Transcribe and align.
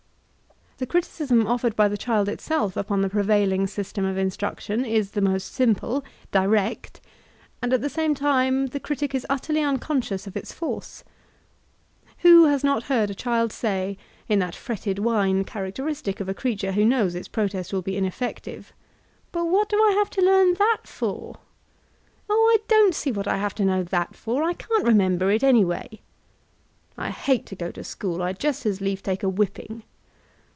The 0.81 0.87
criticism 0.87 1.45
offered 1.45 1.75
by 1.75 1.87
the 1.89 1.95
child 1.97 2.27
itself 2.27 2.75
upon 2.75 3.03
the 3.03 3.09
pre 3.09 3.21
vailing 3.21 3.67
system 3.67 4.03
of 4.03 4.17
instruction, 4.17 4.83
is 4.83 5.11
the 5.11 5.21
most 5.21 5.53
simple,— 5.53 6.03
direct; 6.31 6.99
and 7.61 7.71
at 7.71 7.81
the 7.83 7.87
same 7.89 8.15
time, 8.15 8.65
the 8.65 8.79
critic 8.79 9.13
is 9.13 9.23
utterly 9.29 9.59
unconsdotts 9.61 10.25
of 10.25 10.33
Modern 10.33 10.41
Educational 10.41 10.71
Reform 10.71 10.81
333 12.21 12.33
its 12.33 12.33
force. 12.33 12.41
Who 12.41 12.45
has 12.45 12.63
not 12.63 12.89
heard 12.89 13.11
a 13.11 13.13
child 13.13 13.51
say, 13.51 13.95
in 14.27 14.39
that 14.39 14.55
fretted 14.55 14.97
whine 14.97 15.43
characteristic 15.43 16.19
of 16.19 16.27
a 16.27 16.33
creature 16.33 16.71
who 16.71 16.83
knows 16.83 17.13
its 17.13 17.27
protest 17.27 17.71
will 17.71 17.83
be 17.83 17.95
ineffective: 17.95 18.73
"But 19.31 19.45
what 19.45 19.69
do 19.69 19.77
I 19.79 19.91
have 19.91 20.09
to 20.09 20.21
learn 20.25 20.55
that 20.55 20.85
for?— 20.87 21.37
"Oh, 22.27 22.55
I 22.55 22.57
don't 22.67 22.95
see 22.95 23.11
what 23.11 23.27
I 23.27 23.37
have 23.37 23.53
to 23.53 23.65
know 23.65 23.83
that 23.83 24.15
for; 24.15 24.41
I 24.41 24.53
can't 24.53 24.83
remember 24.85 25.29
it 25.29 25.43
anyway/' 25.43 25.99
''I 26.97 27.09
hate 27.11 27.45
to 27.45 27.55
go 27.55 27.69
to 27.69 27.83
school; 27.83 28.17
Vd 28.17 28.39
just 28.39 28.65
as 28.65 28.81
lief 28.81 29.03
take 29.03 29.21
a 29.21 29.29
whipping!" 29.29 29.83